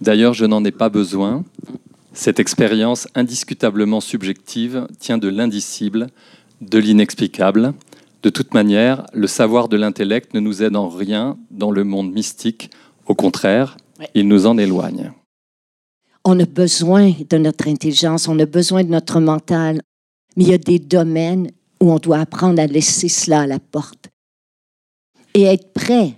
D'ailleurs, 0.00 0.34
je 0.34 0.44
n'en 0.44 0.64
ai 0.64 0.70
pas 0.70 0.88
besoin. 0.88 1.44
Cette 2.12 2.38
expérience 2.38 3.08
indiscutablement 3.16 4.00
subjective 4.00 4.86
tient 5.00 5.18
de 5.18 5.26
l'indicible, 5.26 6.06
de 6.60 6.78
l'inexplicable. 6.78 7.74
De 8.22 8.30
toute 8.30 8.54
manière, 8.54 9.04
le 9.12 9.26
savoir 9.26 9.68
de 9.68 9.76
l'intellect 9.76 10.32
ne 10.32 10.38
nous 10.38 10.62
aide 10.62 10.76
en 10.76 10.88
rien 10.88 11.36
dans 11.50 11.72
le 11.72 11.82
monde 11.82 12.12
mystique. 12.12 12.70
Au 13.06 13.16
contraire, 13.16 13.76
il 14.14 14.28
nous 14.28 14.46
en 14.46 14.58
éloigne. 14.58 15.10
On 16.24 16.38
a 16.38 16.46
besoin 16.46 17.12
de 17.28 17.36
notre 17.36 17.66
intelligence, 17.66 18.28
on 18.28 18.38
a 18.38 18.46
besoin 18.46 18.84
de 18.84 18.90
notre 18.90 19.18
mental, 19.18 19.82
mais 20.36 20.44
il 20.44 20.50
y 20.50 20.54
a 20.54 20.58
des 20.58 20.78
domaines 20.78 21.50
où 21.80 21.92
on 21.92 21.98
doit 21.98 22.20
apprendre 22.20 22.60
à 22.60 22.66
laisser 22.66 23.08
cela 23.08 23.42
à 23.42 23.46
la 23.46 23.58
porte 23.58 24.08
et 25.34 25.44
être 25.44 25.72
prêt, 25.72 26.14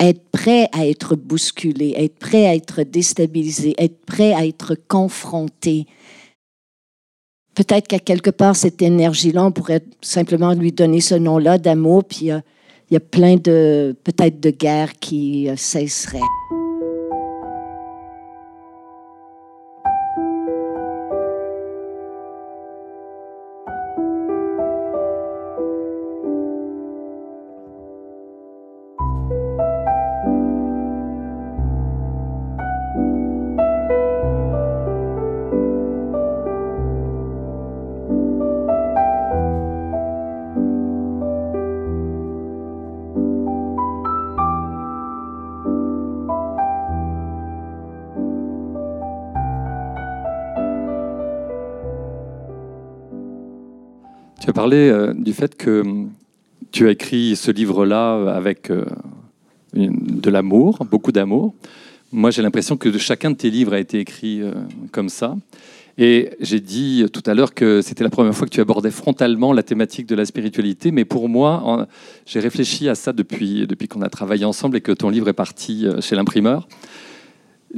être 0.00 0.22
prêt 0.30 0.68
à 0.72 0.86
être 0.86 1.16
bousculé, 1.16 1.94
être 1.96 2.18
prêt 2.18 2.46
à 2.46 2.54
être 2.54 2.82
déstabilisé, 2.82 3.74
être 3.78 4.04
prêt 4.04 4.32
à 4.34 4.46
être 4.46 4.74
confronté 4.88 5.86
peut-être 7.58 7.88
qu'à 7.88 7.98
quelque 7.98 8.30
part, 8.30 8.54
cette 8.54 8.80
énergie-là, 8.80 9.44
on 9.44 9.50
pourrait 9.50 9.82
simplement 10.00 10.52
lui 10.52 10.70
donner 10.70 11.00
ce 11.00 11.16
nom-là 11.16 11.58
d'amour, 11.58 12.04
puis 12.04 12.30
euh, 12.30 12.38
il 12.88 12.94
y 12.94 12.96
a 12.96 13.00
plein 13.00 13.34
de, 13.34 13.96
peut-être 14.04 14.38
de 14.38 14.50
guerres 14.50 14.94
qui 15.00 15.48
euh, 15.48 15.56
cesseraient. 15.56 16.20
Parler 54.58 54.88
euh, 54.90 55.14
du 55.14 55.32
fait 55.34 55.54
que 55.54 55.82
hum, 55.82 56.10
tu 56.72 56.88
as 56.88 56.90
écrit 56.90 57.36
ce 57.36 57.52
livre-là 57.52 58.34
avec 58.34 58.70
euh, 58.70 58.84
de 59.72 60.30
l'amour, 60.30 60.84
beaucoup 60.90 61.12
d'amour. 61.12 61.54
Moi, 62.10 62.32
j'ai 62.32 62.42
l'impression 62.42 62.76
que 62.76 62.90
chacun 62.98 63.30
de 63.30 63.36
tes 63.36 63.50
livres 63.50 63.72
a 63.72 63.78
été 63.78 64.00
écrit 64.00 64.42
euh, 64.42 64.52
comme 64.90 65.10
ça. 65.10 65.36
Et 65.96 66.30
j'ai 66.40 66.58
dit 66.58 67.06
tout 67.12 67.22
à 67.26 67.34
l'heure 67.34 67.54
que 67.54 67.82
c'était 67.82 68.02
la 68.02 68.10
première 68.10 68.34
fois 68.34 68.48
que 68.48 68.52
tu 68.52 68.60
abordais 68.60 68.90
frontalement 68.90 69.52
la 69.52 69.62
thématique 69.62 70.06
de 70.06 70.16
la 70.16 70.24
spiritualité, 70.24 70.90
mais 70.90 71.04
pour 71.04 71.28
moi, 71.28 71.86
j'ai 72.24 72.38
réfléchi 72.38 72.88
à 72.88 72.94
ça 72.94 73.12
depuis, 73.12 73.66
depuis 73.66 73.88
qu'on 73.88 74.02
a 74.02 74.08
travaillé 74.08 74.44
ensemble 74.44 74.76
et 74.76 74.80
que 74.80 74.92
ton 74.92 75.08
livre 75.08 75.28
est 75.28 75.32
parti 75.32 75.86
chez 76.00 76.14
l'imprimeur 76.14 76.68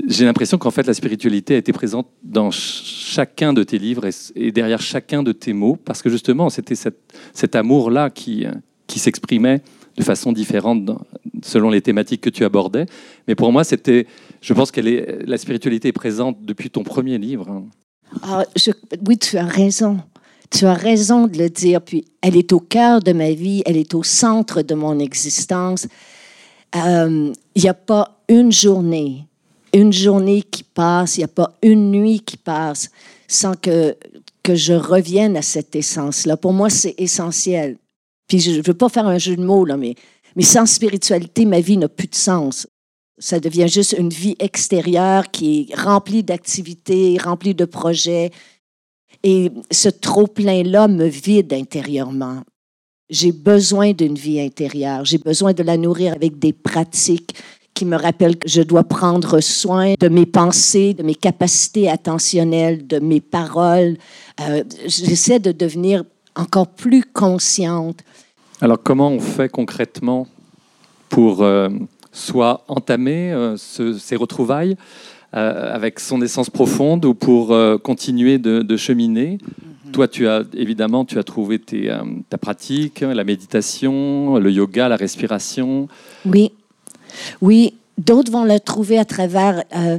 j'ai 0.06 0.24
l'impression 0.24 0.58
qu'en 0.58 0.70
fait 0.70 0.86
la 0.86 0.94
spiritualité 0.94 1.54
a 1.54 1.58
été 1.58 1.72
présente 1.72 2.08
dans 2.22 2.50
chacun 2.50 3.52
de 3.52 3.62
tes 3.62 3.78
livres 3.78 4.08
et, 4.36 4.52
derrière 4.52 4.80
chacun 4.80 5.22
de 5.22 5.32
tes 5.32 5.52
mots, 5.52 5.76
parce 5.76 6.02
que 6.02 6.10
justement 6.10 6.48
c'était 6.48 6.76
cet 6.76 7.56
amour-là 7.56 8.10
qui, 8.10 8.46
qui 8.86 8.98
s'exprimait 8.98 9.62
de 9.96 10.02
façon 10.02 10.32
différente 10.32 10.90
selon 11.42 11.70
les 11.70 11.80
thématiques 11.80 12.20
que 12.20 12.30
tu 12.30 12.44
abordais. 12.44 12.86
Mais 13.28 13.34
pour 13.34 13.52
moi, 13.52 13.64
c'était, 13.64 14.06
je 14.40 14.54
pense 14.54 14.70
que 14.70 14.80
la 14.80 15.38
spiritualité 15.38 15.88
est 15.88 15.92
présente 15.92 16.38
depuis 16.42 16.70
ton 16.70 16.82
premier 16.82 17.18
livre. 17.18 17.64
Ah, 18.22 18.44
oui, 19.06 19.18
tu 19.18 19.36
as 19.36 19.44
raison. 19.44 20.00
Tu 20.50 20.66
as 20.66 20.74
raison 20.74 21.26
de 21.26 21.38
le 21.38 21.48
dire. 21.48 21.80
Puis 21.82 22.06
elle 22.22 22.36
est 22.36 22.52
au 22.52 22.60
cœur 22.60 23.00
de 23.00 23.12
ma 23.12 23.32
vie, 23.32 23.62
elle 23.66 23.76
est 23.76 23.94
au 23.94 24.02
centre 24.02 24.62
de 24.62 24.74
mon 24.74 24.98
existence. 24.98 25.86
Euh, 26.74 27.32
il 27.54 27.62
n'y 27.62 27.68
a 27.68 27.74
pas 27.74 28.22
une 28.28 28.52
journée 28.52 29.26
une 29.72 29.92
journée 29.92 30.42
qui 30.42 30.62
passe, 30.62 31.16
il 31.16 31.20
n'y 31.20 31.24
a 31.24 31.28
pas 31.28 31.52
une 31.62 31.90
nuit 31.90 32.20
qui 32.20 32.36
passe 32.36 32.90
sans 33.28 33.54
que, 33.54 33.96
que 34.42 34.54
je 34.54 34.72
revienne 34.72 35.36
à 35.36 35.42
cette 35.42 35.76
essence-là. 35.76 36.36
Pour 36.36 36.52
moi, 36.52 36.70
c'est 36.70 36.94
essentiel. 36.98 37.78
Puis 38.26 38.40
je 38.40 38.52
ne 38.52 38.62
veux 38.62 38.74
pas 38.74 38.88
faire 38.88 39.06
un 39.06 39.18
jeu 39.18 39.36
de 39.36 39.44
mots, 39.44 39.64
là, 39.64 39.76
mais, 39.76 39.94
mais 40.36 40.42
sans 40.42 40.66
spiritualité, 40.66 41.44
ma 41.44 41.60
vie 41.60 41.76
n'a 41.76 41.88
plus 41.88 42.08
de 42.08 42.14
sens. 42.14 42.66
Ça 43.18 43.38
devient 43.38 43.68
juste 43.68 43.94
une 43.98 44.08
vie 44.08 44.36
extérieure 44.38 45.30
qui 45.30 45.68
est 45.70 45.74
remplie 45.74 46.22
d'activités, 46.22 47.18
remplie 47.22 47.54
de 47.54 47.64
projets. 47.64 48.30
Et 49.22 49.50
ce 49.70 49.88
trop-plein-là 49.88 50.88
me 50.88 51.06
vide 51.06 51.52
intérieurement. 51.52 52.42
J'ai 53.10 53.32
besoin 53.32 53.92
d'une 53.92 54.14
vie 54.14 54.40
intérieure. 54.40 55.04
J'ai 55.04 55.18
besoin 55.18 55.52
de 55.52 55.62
la 55.62 55.76
nourrir 55.76 56.14
avec 56.14 56.38
des 56.38 56.52
pratiques 56.52 57.34
qui 57.80 57.86
me 57.86 57.96
rappellent 57.96 58.36
que 58.36 58.46
je 58.46 58.60
dois 58.60 58.84
prendre 58.84 59.40
soin 59.40 59.94
de 59.98 60.08
mes 60.08 60.26
pensées, 60.26 60.92
de 60.92 61.02
mes 61.02 61.14
capacités 61.14 61.88
attentionnelles, 61.88 62.86
de 62.86 62.98
mes 62.98 63.22
paroles. 63.22 63.96
Euh, 64.38 64.62
j'essaie 64.84 65.38
de 65.38 65.50
devenir 65.50 66.04
encore 66.36 66.66
plus 66.66 67.02
consciente. 67.02 68.00
Alors 68.60 68.82
comment 68.82 69.08
on 69.08 69.18
fait 69.18 69.48
concrètement 69.48 70.26
pour 71.08 71.42
euh, 71.42 71.70
soit 72.12 72.64
entamer 72.68 73.32
euh, 73.32 73.56
ces 73.56 74.16
retrouvailles 74.16 74.76
avec 75.32 76.00
son 76.00 76.20
essence 76.20 76.50
profonde 76.50 77.04
ou 77.06 77.14
pour 77.14 77.56
continuer 77.82 78.38
de, 78.38 78.76
cheminer? 78.76 79.38
Mm-hmm. 79.38 79.90
Toi, 79.92 80.08
tu 80.08 80.26
as 80.26 80.42
évidemment, 80.54 81.04
tu 81.04 81.18
as 81.18 81.22
trouvé 81.22 81.60
ta 82.28 82.36
pratique, 82.36 83.00
la 83.00 83.22
méditation, 83.22 84.38
le 84.38 84.50
yoga, 84.50 84.88
la 84.88 84.96
respiration. 84.96 85.88
Oui. 86.26 86.50
Oui, 87.40 87.74
d'autres 87.98 88.32
vont 88.32 88.44
le 88.44 88.58
trouver 88.60 88.98
à 88.98 89.04
travers 89.04 89.64
euh, 89.76 89.98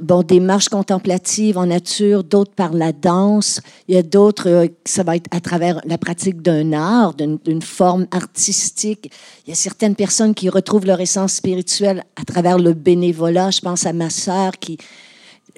bon, 0.00 0.22
des 0.22 0.40
marches 0.40 0.68
contemplatives 0.68 1.58
en 1.58 1.66
nature, 1.66 2.24
d'autres 2.24 2.52
par 2.52 2.72
la 2.72 2.92
danse. 2.92 3.60
Il 3.86 3.94
y 3.94 3.98
a 3.98 4.02
d'autres, 4.02 4.48
euh, 4.48 4.66
ça 4.84 5.02
va 5.02 5.16
être 5.16 5.26
à 5.30 5.40
travers 5.40 5.80
la 5.84 5.98
pratique 5.98 6.42
d'un 6.42 6.72
art, 6.72 7.14
d'une 7.14 7.62
forme 7.62 8.06
artistique. 8.10 9.10
Il 9.46 9.50
y 9.50 9.52
a 9.52 9.56
certaines 9.56 9.94
personnes 9.94 10.34
qui 10.34 10.48
retrouvent 10.48 10.86
leur 10.86 11.00
essence 11.00 11.34
spirituelle 11.34 12.04
à 12.16 12.24
travers 12.24 12.58
le 12.58 12.72
bénévolat. 12.72 13.50
Je 13.50 13.60
pense 13.60 13.86
à 13.86 13.92
ma 13.92 14.10
sœur 14.10 14.52
qui, 14.58 14.78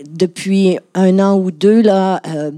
depuis 0.08 0.78
un 0.94 1.18
an 1.18 1.38
ou 1.38 1.50
deux, 1.50 1.82
là, 1.82 2.20
euh, 2.28 2.50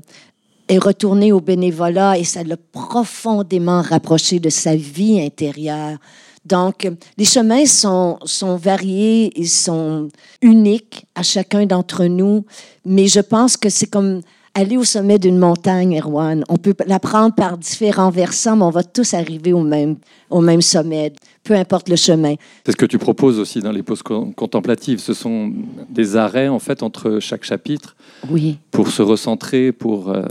est 0.69 0.79
retournée 0.79 1.33
au 1.33 1.41
bénévolat 1.41 2.19
et 2.19 2.25
ça 2.25 2.43
l'a 2.43 2.57
profondément 2.57 3.83
rapproché 3.83 4.41
de 4.41 4.49
sa 4.49 4.75
vie 4.75 5.21
intérieure. 5.21 5.99
Donc, 6.45 6.91
les 7.17 7.25
chemins 7.25 7.67
sont, 7.67 8.19
sont 8.25 8.57
variés, 8.57 9.33
ils 9.37 9.49
sont 9.49 10.09
uniques 10.41 11.05
à 11.15 11.23
chacun 11.23 11.67
d'entre 11.67 12.05
nous, 12.07 12.45
mais 12.85 13.07
je 13.07 13.21
pense 13.21 13.57
que 13.57 13.69
c'est 13.69 13.87
comme 13.87 14.23
aller 14.55 14.77
au 14.77 14.85
sommet 14.85 15.19
d'une 15.19 15.39
montagne, 15.39 15.99
Erwan. 15.99 16.45
On 16.49 16.57
peut 16.57 16.75
l'apprendre 16.87 17.35
par 17.35 17.57
différents 17.57 18.11
versants, 18.11 18.57
mais 18.57 18.65
on 18.65 18.71
va 18.71 18.83
tous 18.83 19.15
arriver 19.15 19.53
au 19.53 19.63
même, 19.63 19.97
au 20.31 20.41
même 20.41 20.61
sommet, 20.61 21.13
peu 21.45 21.55
importe 21.55 21.89
le 21.89 21.97
chemin. 21.97 22.35
C'est 22.67 22.73
ce 22.73 22.77
que 22.77 22.87
tu 22.87 22.99
proposes 22.99 23.39
aussi 23.39 23.61
dans 23.61 23.73
les 23.73 23.83
pauses 23.83 24.03
contemplatives. 24.03 24.99
Ce 24.99 25.15
sont 25.15 25.53
des 25.89 26.17
arrêts, 26.17 26.49
en 26.49 26.59
fait, 26.59 26.83
entre 26.83 27.19
chaque 27.21 27.45
chapitre 27.45 27.97
oui. 28.31 28.59
pour 28.71 28.89
se 28.89 29.03
recentrer, 29.03 29.73
pour... 29.73 30.11
Euh, 30.11 30.25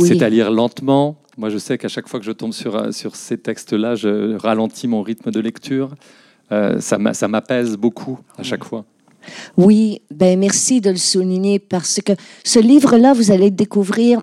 c'est 0.00 0.22
à 0.22 0.30
lire 0.30 0.50
lentement, 0.50 1.16
moi, 1.38 1.50
je 1.50 1.58
sais 1.58 1.78
qu'à 1.78 1.88
chaque 1.88 2.08
fois 2.08 2.18
que 2.18 2.26
je 2.26 2.32
tombe 2.32 2.52
sur, 2.52 2.74
euh, 2.74 2.90
sur 2.90 3.14
ces 3.14 3.38
textes-là, 3.38 3.94
je 3.94 4.36
ralentis 4.36 4.88
mon 4.88 5.02
rythme 5.02 5.30
de 5.30 5.38
lecture. 5.38 5.94
Euh, 6.50 6.80
ça 6.80 7.28
m'apaise 7.28 7.76
beaucoup 7.76 8.18
à 8.36 8.42
chaque 8.42 8.64
fois. 8.64 8.84
Oui, 9.56 10.02
ben 10.10 10.38
merci 10.38 10.80
de 10.80 10.90
le 10.90 10.96
souligner 10.96 11.58
parce 11.60 12.00
que 12.04 12.12
ce 12.44 12.58
livre-là, 12.58 13.12
vous 13.12 13.30
allez 13.30 13.50
le 13.50 13.56
découvrir, 13.56 14.22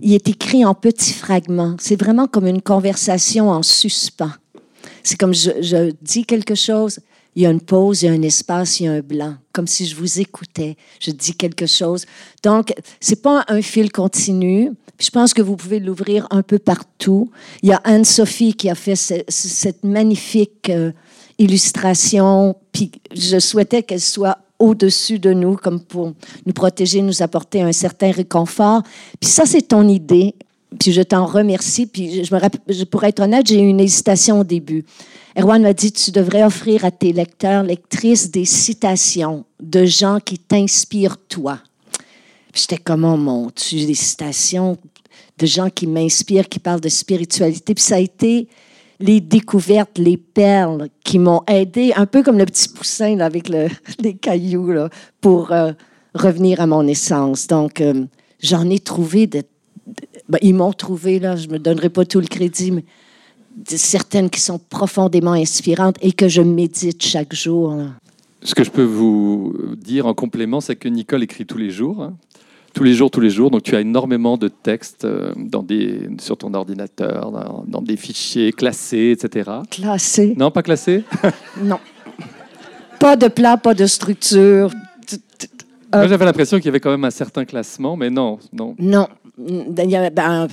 il 0.00 0.14
est 0.14 0.28
écrit 0.28 0.64
en 0.64 0.74
petits 0.74 1.12
fragments. 1.12 1.76
C'est 1.78 2.00
vraiment 2.00 2.26
comme 2.26 2.46
une 2.46 2.62
conversation 2.62 3.50
en 3.50 3.62
suspens. 3.62 4.32
C'est 5.02 5.18
comme 5.18 5.34
je, 5.34 5.50
je, 5.60 5.92
dis 6.00 6.24
quelque 6.24 6.54
chose, 6.54 7.00
il 7.36 7.42
y 7.42 7.46
a 7.46 7.50
une 7.50 7.60
pause, 7.60 8.02
il 8.02 8.06
y 8.06 8.08
a 8.08 8.12
un 8.12 8.22
espace, 8.22 8.80
il 8.80 8.84
y 8.84 8.88
a 8.88 8.92
un 8.92 9.00
blanc, 9.00 9.34
comme 9.52 9.66
si 9.66 9.86
je 9.86 9.96
vous 9.96 10.20
écoutais. 10.20 10.76
Je 11.00 11.10
dis 11.10 11.34
quelque 11.34 11.66
chose. 11.66 12.06
Donc, 12.42 12.72
c'est 13.00 13.22
pas 13.22 13.44
un 13.48 13.60
fil 13.60 13.90
continu. 13.90 14.72
Je 15.00 15.10
pense 15.10 15.34
que 15.34 15.42
vous 15.42 15.56
pouvez 15.56 15.80
l'ouvrir 15.80 16.26
un 16.30 16.42
peu 16.42 16.58
partout. 16.58 17.30
Il 17.62 17.70
y 17.70 17.72
a 17.72 17.80
Anne-Sophie 17.84 18.54
qui 18.54 18.70
a 18.70 18.74
fait 18.74 18.94
cette 18.96 19.84
magnifique 19.84 20.70
euh, 20.70 20.92
illustration. 21.38 22.56
Puis 22.72 22.92
je 23.12 23.38
souhaitais 23.38 23.82
qu'elle 23.82 24.00
soit 24.00 24.38
au-dessus 24.58 25.18
de 25.18 25.32
nous, 25.32 25.56
comme 25.56 25.80
pour 25.80 26.12
nous 26.46 26.52
protéger, 26.52 27.02
nous 27.02 27.22
apporter 27.22 27.62
un 27.62 27.72
certain 27.72 28.12
réconfort. 28.12 28.82
Puis 29.20 29.30
ça, 29.30 29.44
c'est 29.46 29.62
ton 29.62 29.88
idée. 29.88 30.34
Puis 30.78 30.92
je 30.92 31.02
t'en 31.02 31.26
remercie. 31.26 31.86
Puis 31.86 32.24
je, 32.24 32.34
me 32.34 32.40
rappelle, 32.40 32.60
pour 32.86 33.02
être 33.04 33.20
honnête, 33.20 33.46
j'ai 33.46 33.60
eu 33.60 33.66
une 33.66 33.80
hésitation 33.80 34.40
au 34.40 34.44
début. 34.44 34.84
Erwan 35.36 35.62
m'a 35.62 35.72
dit, 35.72 35.90
tu 35.90 36.12
devrais 36.12 36.44
offrir 36.44 36.84
à 36.84 36.92
tes 36.92 37.12
lecteurs, 37.12 37.64
lectrices, 37.64 38.30
des 38.30 38.44
citations 38.44 39.44
de 39.60 39.84
gens 39.84 40.20
qui 40.24 40.38
t'inspirent 40.38 41.18
toi. 41.28 41.58
J'étais 42.54 42.78
comme, 42.78 43.04
oh 43.04 43.16
mon 43.16 43.50
Dieu, 43.56 43.84
des 43.84 43.94
citations 43.94 44.78
de 45.38 45.46
gens 45.46 45.70
qui 45.70 45.88
m'inspirent, 45.88 46.48
qui 46.48 46.60
parlent 46.60 46.80
de 46.80 46.88
spiritualité. 46.88 47.74
Puis 47.74 47.82
ça 47.82 47.96
a 47.96 47.98
été 47.98 48.48
les 49.00 49.20
découvertes, 49.20 49.98
les 49.98 50.16
perles 50.16 50.88
qui 51.02 51.18
m'ont 51.18 51.42
aidé, 51.48 51.92
un 51.96 52.06
peu 52.06 52.22
comme 52.22 52.38
le 52.38 52.46
petit 52.46 52.68
poussin 52.68 53.18
avec 53.18 53.48
les 53.98 54.14
cailloux, 54.14 54.70
là, 54.70 54.88
pour 55.20 55.50
euh, 55.50 55.72
revenir 56.14 56.60
à 56.60 56.68
mon 56.68 56.86
essence. 56.86 57.48
Donc, 57.48 57.80
euh, 57.80 58.04
j'en 58.40 58.70
ai 58.70 58.78
trouvé. 58.78 59.26
Ben, 59.26 60.38
ils 60.42 60.54
m'ont 60.54 60.72
trouvé, 60.72 61.18
là, 61.18 61.34
je 61.34 61.48
ne 61.48 61.54
me 61.54 61.58
donnerai 61.58 61.90
pas 61.90 62.04
tout 62.04 62.20
le 62.20 62.28
crédit, 62.28 62.70
mais 62.70 62.84
certaines 63.66 64.30
qui 64.30 64.40
sont 64.40 64.58
profondément 64.58 65.32
inspirantes 65.32 65.96
et 66.02 66.12
que 66.12 66.28
je 66.28 66.42
médite 66.42 67.02
chaque 67.02 67.34
jour. 67.34 67.76
Ce 68.42 68.54
que 68.54 68.64
je 68.64 68.70
peux 68.70 68.82
vous 68.82 69.54
dire 69.76 70.06
en 70.06 70.14
complément, 70.14 70.60
c'est 70.60 70.76
que 70.76 70.88
Nicole 70.88 71.22
écrit 71.22 71.46
tous 71.46 71.58
les 71.58 71.70
jours. 71.70 72.02
Hein 72.02 72.14
tous 72.74 72.84
les 72.84 72.92
jours, 72.92 73.10
tous 73.10 73.20
les 73.20 73.30
jours. 73.30 73.50
Donc 73.50 73.62
tu 73.62 73.74
as 73.74 73.80
énormément 73.80 74.36
de 74.36 74.48
textes 74.48 75.04
euh, 75.04 75.32
dans 75.36 75.62
des, 75.62 76.08
sur 76.18 76.36
ton 76.36 76.52
ordinateur, 76.52 77.32
dans, 77.66 77.80
des 77.80 77.96
fichiers 77.96 78.52
classés, 78.52 79.16
etc. 79.16 79.50
Classés 79.70 80.34
Non, 80.36 80.50
pas 80.50 80.62
classés? 80.62 81.04
Non. 81.62 81.78
Pas 82.98 83.16
de 83.16 83.28
plat, 83.28 83.56
pas 83.56 83.74
de 83.74 83.86
structure. 83.86 84.70
Moi, 85.92 86.08
j'avais 86.08 86.24
l'impression 86.24 86.56
qu'il 86.56 86.66
y 86.66 86.68
avait 86.68 86.80
quand 86.80 86.90
même 86.90 87.04
un 87.04 87.10
certain 87.10 87.44
classement, 87.44 87.96
mais 87.96 88.10
non. 88.10 88.38
Non. 88.52 88.74
Non. 88.78 89.08
Il 89.38 89.90
y 89.90 89.96
a, 89.96 90.10
ben, 90.10 90.48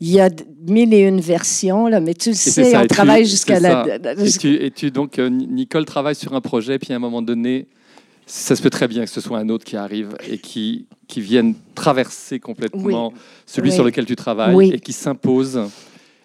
il 0.00 0.10
y 0.10 0.20
a 0.20 0.28
mille 0.66 0.92
et 0.92 1.00
une 1.00 1.20
versions, 1.20 1.86
là, 1.86 2.00
mais 2.00 2.14
tu 2.14 2.30
le 2.30 2.34
sais, 2.34 2.76
on 2.76 2.86
travaille 2.86 3.24
jusqu'à 3.24 3.60
la. 3.60 3.86
Et 4.18 4.30
tu, 4.30 4.54
et 4.54 4.70
tu, 4.70 4.90
donc, 4.90 5.18
euh, 5.18 5.28
Nicole 5.28 5.84
travaille 5.84 6.14
sur 6.14 6.34
un 6.34 6.40
projet, 6.40 6.78
puis 6.78 6.92
à 6.92 6.96
un 6.96 6.98
moment 6.98 7.22
donné, 7.22 7.66
ça 8.26 8.56
se 8.56 8.62
peut 8.62 8.70
très 8.70 8.88
bien 8.88 9.04
que 9.04 9.10
ce 9.10 9.20
soit 9.20 9.38
un 9.38 9.48
autre 9.48 9.64
qui 9.64 9.76
arrive 9.76 10.16
et 10.28 10.38
qui, 10.38 10.86
qui 11.06 11.20
vienne 11.20 11.54
traverser 11.74 12.40
complètement 12.40 13.12
celui 13.46 13.72
sur 13.72 13.84
lequel 13.84 14.04
tu 14.04 14.16
travailles 14.16 14.72
et 14.72 14.80
qui 14.80 14.92
s'impose. 14.92 15.60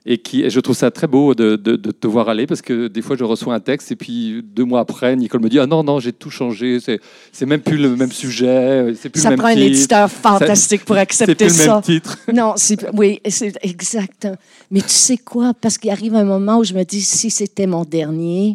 Et, 0.04 0.18
qui, 0.18 0.42
et 0.42 0.50
je 0.50 0.60
trouve 0.60 0.76
ça 0.76 0.90
très 0.90 1.06
beau 1.06 1.36
de, 1.36 1.56
de, 1.56 1.76
te 1.76 2.08
voir 2.08 2.28
aller 2.28 2.48
parce 2.48 2.64
que 2.64 2.88
des 2.88 3.04
fois 3.04 3.16
je 3.16 3.24
reçois 3.24 3.54
un 3.54 3.60
texte 3.60 3.92
et 3.92 3.96
puis 3.96 4.42
deux 4.44 4.66
mois 4.66 4.80
après, 4.80 5.16
Nicole 5.16 5.42
me 5.42 5.50
dit 5.50 5.60
Ah 5.60 5.68
non, 5.68 5.84
non, 5.84 6.00
j'ai 6.00 6.12
tout 6.12 6.32
changé, 6.32 6.80
c'est 6.80 7.46
même 7.46 7.62
plus 7.62 7.78
le 7.78 7.96
même 7.96 8.12
sujet, 8.12 8.94
c'est 9.00 9.10
plus 9.10 9.22
ça 9.22 9.30
le 9.30 9.36
même 9.36 9.40
prend 9.40 9.50
un 9.50 9.62
éditeur 9.62 10.10
fantastique 10.10 10.86
pour 10.86 10.98
accepter 10.98 11.50
ça. 11.50 11.54
C'est 11.54 11.60
plus 11.60 11.68
le 11.68 11.74
même 11.74 11.82
titre. 11.84 12.18
Non, 12.34 12.56
oui, 12.94 13.22
c'est 13.30 13.54
exact. 13.62 14.28
Mais 14.72 14.82
tu 14.82 14.90
sais 14.90 15.18
quoi? 15.18 15.54
Parce 15.54 15.78
qu'il 15.78 15.92
arrive 15.92 16.16
un 16.16 16.24
moment 16.24 16.58
où 16.58 16.64
je 16.64 16.74
me 16.74 16.84
dis 16.84 17.02
Si 17.02 17.30
c'était 17.30 17.68
mon 17.68 17.84
dernier, 17.84 18.54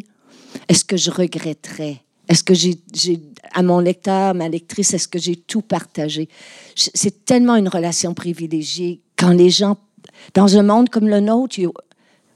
est-ce 0.67 0.83
que 0.83 0.97
je 0.97 1.11
regretterais? 1.11 2.01
Est-ce 2.27 2.43
que 2.43 2.53
j'ai, 2.53 2.77
à 3.53 3.63
mon 3.63 3.79
lecteur, 3.79 4.33
ma 4.33 4.49
lectrice, 4.49 4.93
est-ce 4.93 5.07
que 5.07 5.19
j'ai 5.19 5.37
tout 5.37 5.61
partagé? 5.61 6.27
C'est 6.75 7.23
tellement 7.23 7.55
une 7.55 7.69
relation 7.69 8.13
privilégiée 8.13 8.99
quand 9.15 9.31
les 9.31 9.49
gens, 9.49 9.77
dans 10.33 10.57
un 10.57 10.63
monde 10.63 10.89
comme 10.89 11.07
le 11.07 11.19
nôtre, 11.19 11.59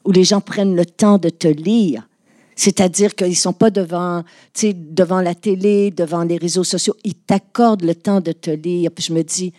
où 0.03 0.11
les 0.11 0.23
gens 0.23 0.41
prennent 0.41 0.75
le 0.75 0.85
temps 0.85 1.17
de 1.17 1.29
te 1.29 1.47
lire, 1.47 2.07
c'est-à-dire 2.55 3.15
qu'ils 3.15 3.29
ne 3.29 3.33
sont 3.33 3.53
pas 3.53 3.69
devant, 3.69 4.23
devant 4.61 5.21
la 5.21 5.33
télé, 5.33 5.91
devant 5.91 6.23
les 6.23 6.37
réseaux 6.37 6.63
sociaux, 6.63 6.95
ils 7.03 7.15
t'accordent 7.15 7.83
le 7.83 7.95
temps 7.95 8.21
de 8.21 8.31
te 8.31 8.51
lire. 8.51 8.91
Puis 8.91 9.05
je 9.05 9.13
me 9.13 9.23
dis, 9.23 9.53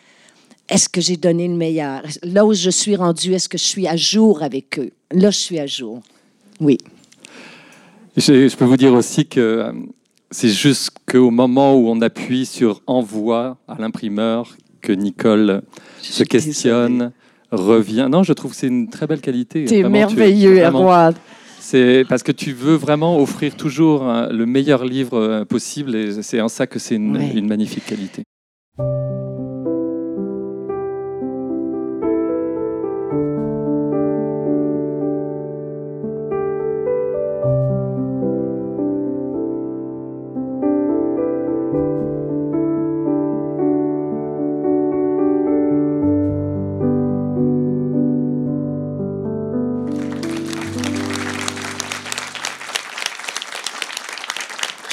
est-ce 0.68 0.88
que 0.88 1.00
j'ai 1.00 1.16
donné 1.16 1.48
le 1.48 1.54
meilleur? 1.54 2.02
Là 2.22 2.46
où 2.46 2.54
je 2.54 2.70
suis 2.70 2.94
rendue, 2.96 3.35
est-ce 3.35 3.48
que 3.48 3.58
je 3.58 3.64
suis 3.64 3.88
à 3.88 3.96
jour 3.96 4.42
avec 4.42 4.78
eux? 4.78 4.90
Là, 5.11 5.30
je 5.30 5.38
suis 5.38 5.58
à 5.58 5.66
jour. 5.66 6.00
Oui. 6.61 6.78
Je, 8.16 8.48
je 8.48 8.56
peux 8.56 8.66
vous 8.66 8.76
dire 8.76 8.92
aussi 8.92 9.26
que 9.26 9.40
euh, 9.40 9.72
c'est 10.30 10.50
juste 10.50 10.90
qu'au 11.11 11.30
moment 11.30 11.74
où 11.74 11.88
on 11.88 12.00
appuie 12.02 12.46
sur 12.46 12.82
envoi 12.87 13.58
à 13.68 13.76
l'imprimeur, 13.78 14.56
que 14.80 14.92
Nicole 14.92 15.62
se 16.00 16.24
questionne, 16.24 17.12
revient. 17.52 18.08
Non, 18.10 18.22
je 18.22 18.32
trouve 18.32 18.52
que 18.52 18.56
c'est 18.56 18.66
une 18.66 18.88
très 18.88 19.06
belle 19.06 19.20
qualité. 19.20 19.66
C'est 19.66 19.82
merveilleux, 19.84 20.58
Erwan. 20.58 21.14
C'est 21.60 22.04
parce 22.08 22.24
que 22.24 22.32
tu 22.32 22.52
veux 22.52 22.74
vraiment 22.74 23.18
offrir 23.20 23.54
toujours 23.56 24.02
hein, 24.02 24.28
le 24.32 24.46
meilleur 24.46 24.84
livre 24.84 25.18
euh, 25.18 25.44
possible 25.44 25.94
et 25.94 26.22
c'est 26.22 26.40
en 26.40 26.48
ça 26.48 26.66
que 26.66 26.80
c'est 26.80 26.96
une, 26.96 27.16
une 27.16 27.46
magnifique 27.46 27.86
qualité. 27.86 28.24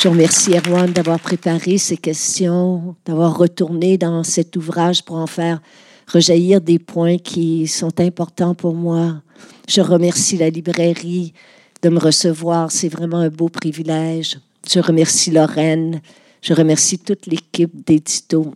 Je 0.02 0.08
remercie 0.08 0.54
Erwan 0.54 0.94
d'avoir 0.94 1.20
préparé 1.20 1.78
ces 1.78 1.98
questions, 1.98 2.96
d'avoir 3.06 3.38
retourné 3.38 3.98
dans 3.98 4.24
cet 4.24 4.56
ouvrage 4.56 5.04
pour 5.04 5.18
en 5.18 5.28
faire 5.28 5.62
rejaillir 6.08 6.62
des 6.62 6.80
points 6.80 7.18
qui 7.18 7.68
sont 7.68 8.00
importants 8.00 8.56
pour 8.56 8.76
moi. 8.76 9.22
Je 9.68 9.82
remercie 9.82 10.38
la 10.38 10.50
librairie 10.50 11.34
de 11.82 11.90
me 11.90 12.00
recevoir. 12.00 12.72
C'est 12.72 12.88
vraiment 12.88 13.18
un 13.18 13.28
beau 13.28 13.50
privilège. 13.50 14.40
Je 14.72 14.80
remercie 14.80 15.32
Lorraine. 15.32 16.00
Je 16.42 16.54
remercie 16.54 16.98
toute 16.98 17.26
l'équipe 17.26 17.86
d'édito. 17.86 18.54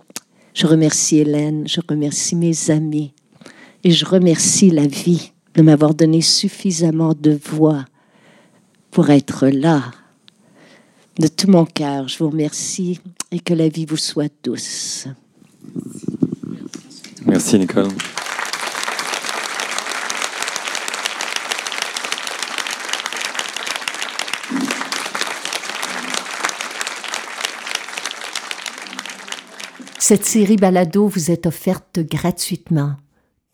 Je 0.53 0.65
remercie 0.65 1.17
Hélène. 1.17 1.67
Je 1.67 1.81
remercie 1.85 2.37
mes 2.37 2.71
amis. 2.71 3.11
Et 3.83 3.91
je 3.91 4.05
remercie 4.05 4.69
la 4.69 4.87
vie 4.87 5.33
de 5.55 5.61
m'avoir 5.61 5.93
donné 5.93 6.21
suffisamment 6.21 7.13
de 7.13 7.37
voix 7.43 7.83
pour 8.91 9.09
être 9.09 9.49
là 9.49 9.91
de 11.19 11.27
tout 11.27 11.49
mon 11.49 11.65
cœur, 11.65 12.07
je 12.07 12.17
vous 12.17 12.29
remercie 12.29 12.99
et 13.31 13.39
que 13.39 13.53
la 13.53 13.69
vie 13.69 13.85
vous 13.85 13.97
soit 13.97 14.31
douce. 14.43 15.07
Merci 17.25 17.59
Nicole. 17.59 17.89
Cette 29.99 30.25
série 30.25 30.57
balado 30.57 31.07
vous 31.07 31.31
est 31.31 31.45
offerte 31.45 32.01
gratuitement. 32.01 32.97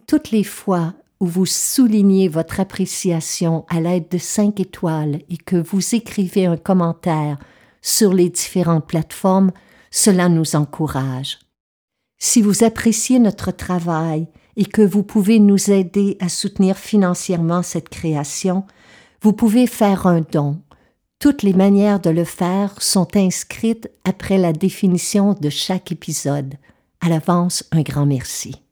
Toutes 0.08 0.32
les 0.32 0.44
fois 0.44 0.96
où 1.20 1.26
vous 1.26 1.46
soulignez 1.46 2.28
votre 2.28 2.60
appréciation 2.60 3.66
à 3.70 3.82
l'aide 3.82 4.08
de 4.10 4.18
cinq 4.18 4.60
étoiles 4.60 5.22
et 5.30 5.38
que 5.38 5.58
vous 5.58 5.96
écrivez 5.96 6.46
un 6.46 6.58
commentaire 6.58 7.38
sur 7.82 8.14
les 8.14 8.30
différentes 8.30 8.88
plateformes, 8.88 9.52
cela 9.92 10.30
nous 10.30 10.56
encourage. 10.56 11.40
Si 12.18 12.42
vous 12.42 12.64
appréciez 12.64 13.20
notre 13.20 13.52
travail 13.52 14.28
et 14.56 14.66
que 14.66 14.82
vous 14.82 15.04
pouvez 15.04 15.40
nous 15.40 15.72
aider 15.72 16.18
à 16.20 16.30
soutenir 16.30 16.78
financièrement 16.78 17.64
cette 17.64 17.90
création, 17.90 18.66
vous 19.22 19.34
pouvez 19.34 19.68
faire 19.68 20.06
un 20.08 20.22
don. 20.22 20.62
Toutes 21.20 21.44
les 21.44 21.54
manières 21.54 22.00
de 22.00 22.10
le 22.10 22.24
faire 22.24 22.82
sont 22.82 23.16
inscrites 23.16 23.90
après 24.06 24.38
la 24.38 24.54
définition 24.54 25.34
de 25.34 25.50
chaque 25.50 25.92
épisode. 25.92 26.56
À 27.02 27.10
l'avance, 27.10 27.66
un 27.72 27.82
grand 27.82 28.06
merci. 28.06 28.69